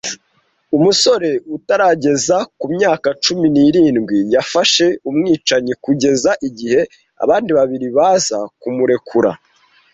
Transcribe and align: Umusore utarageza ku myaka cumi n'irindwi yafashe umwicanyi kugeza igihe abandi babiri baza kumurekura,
Umusore 0.77 1.29
utarageza 1.57 2.37
ku 2.59 2.65
myaka 2.75 3.07
cumi 3.23 3.47
n'irindwi 3.53 4.17
yafashe 4.35 4.85
umwicanyi 5.09 5.73
kugeza 5.83 6.31
igihe 6.47 6.79
abandi 7.23 7.49
babiri 7.57 7.87
baza 7.97 8.39
kumurekura, 8.61 9.31